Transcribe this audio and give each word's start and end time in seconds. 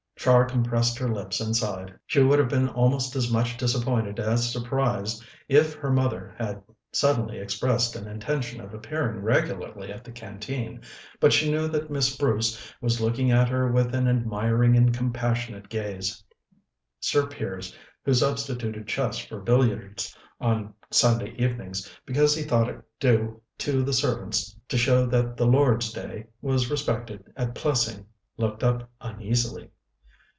Char 0.23 0.45
compressed 0.45 0.99
her 0.99 1.09
lips 1.09 1.41
and 1.41 1.55
sighed. 1.57 1.95
She 2.05 2.21
would 2.21 2.37
have 2.37 2.47
been 2.47 2.69
almost 2.69 3.15
as 3.15 3.31
much 3.31 3.57
disappointed 3.57 4.19
as 4.19 4.51
surprised 4.51 5.23
if 5.49 5.73
her 5.73 5.89
mother 5.89 6.35
had 6.37 6.61
suddenly 6.91 7.39
expressed 7.39 7.95
an 7.95 8.07
intention 8.07 8.61
of 8.61 8.71
appearing 8.71 9.23
regularly 9.23 9.91
at 9.91 10.03
the 10.03 10.11
Canteen, 10.11 10.81
but 11.19 11.33
she 11.33 11.49
knew 11.49 11.67
that 11.69 11.89
Miss 11.89 12.15
Bruce 12.15 12.71
was 12.81 13.01
looking 13.01 13.31
at 13.31 13.49
her 13.49 13.71
with 13.71 13.95
an 13.95 14.07
admiring 14.07 14.77
and 14.77 14.93
compassionate 14.95 15.69
gaze. 15.69 16.23
Sir 16.99 17.25
Piers, 17.25 17.75
who 18.05 18.13
substituted 18.13 18.87
chess 18.87 19.17
for 19.17 19.39
billiards 19.39 20.15
on 20.39 20.71
Sunday 20.91 21.33
evenings 21.39 21.89
because 22.05 22.35
he 22.35 22.43
thought 22.43 22.69
it 22.69 22.79
due 22.99 23.41
to 23.57 23.81
the 23.81 23.91
servants 23.91 24.55
to 24.69 24.77
show 24.77 25.07
that 25.07 25.35
the 25.35 25.47
Lord's 25.47 25.91
Day 25.91 26.27
was 26.43 26.69
respected 26.69 27.23
at 27.35 27.55
Plessing, 27.55 28.05
looked 28.37 28.63
up 28.63 28.87
uneasily. 29.01 29.71